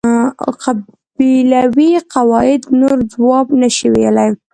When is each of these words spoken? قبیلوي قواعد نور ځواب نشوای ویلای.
قبیلوي 0.63 1.91
قواعد 2.13 2.61
نور 2.79 2.97
ځواب 3.13 3.47
نشوای 3.61 3.91
ویلای. 3.93 4.29